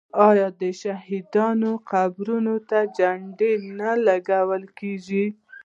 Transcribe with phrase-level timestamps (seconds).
[0.29, 5.25] آیا د شهیدانو قبرونو ته جنډې نه لګول کیږي؟